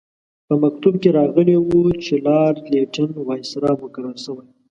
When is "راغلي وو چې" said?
1.19-2.13